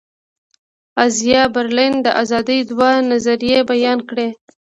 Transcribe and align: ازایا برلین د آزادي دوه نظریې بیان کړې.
ازایا 1.05 1.43
برلین 1.55 1.93
د 2.05 2.07
آزادي 2.21 2.59
دوه 2.69 2.89
نظریې 3.11 3.59
بیان 3.71 3.99
کړې. 4.09 4.27